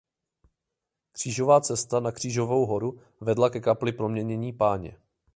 [1.11, 4.97] Křížová cesta na Křížovou horu vedla ke kapli Proměnění Páně.